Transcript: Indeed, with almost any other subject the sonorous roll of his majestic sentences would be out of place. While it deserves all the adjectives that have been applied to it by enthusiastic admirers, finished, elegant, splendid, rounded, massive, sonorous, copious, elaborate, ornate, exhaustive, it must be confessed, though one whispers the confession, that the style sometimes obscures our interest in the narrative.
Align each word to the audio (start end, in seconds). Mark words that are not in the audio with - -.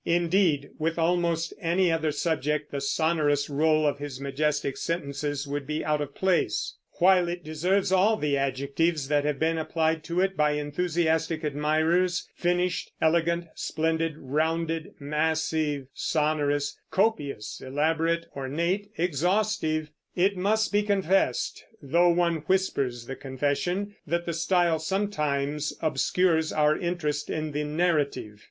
Indeed, 0.03 0.71
with 0.79 0.97
almost 0.97 1.53
any 1.61 1.91
other 1.91 2.11
subject 2.11 2.71
the 2.71 2.81
sonorous 2.81 3.51
roll 3.51 3.85
of 3.85 3.99
his 3.99 4.19
majestic 4.19 4.75
sentences 4.75 5.45
would 5.47 5.67
be 5.67 5.85
out 5.85 6.01
of 6.01 6.15
place. 6.15 6.73
While 6.93 7.27
it 7.29 7.43
deserves 7.43 7.91
all 7.91 8.17
the 8.17 8.35
adjectives 8.35 9.09
that 9.09 9.25
have 9.25 9.37
been 9.37 9.59
applied 9.59 10.03
to 10.05 10.19
it 10.19 10.35
by 10.35 10.53
enthusiastic 10.53 11.43
admirers, 11.43 12.27
finished, 12.35 12.91
elegant, 12.99 13.45
splendid, 13.53 14.15
rounded, 14.17 14.95
massive, 14.99 15.85
sonorous, 15.93 16.79
copious, 16.89 17.61
elaborate, 17.63 18.25
ornate, 18.35 18.89
exhaustive, 18.97 19.91
it 20.15 20.35
must 20.35 20.71
be 20.71 20.81
confessed, 20.81 21.63
though 21.79 22.09
one 22.09 22.37
whispers 22.47 23.05
the 23.05 23.15
confession, 23.15 23.95
that 24.07 24.25
the 24.25 24.33
style 24.33 24.79
sometimes 24.79 25.73
obscures 25.79 26.51
our 26.51 26.75
interest 26.75 27.29
in 27.29 27.51
the 27.51 27.63
narrative. 27.63 28.39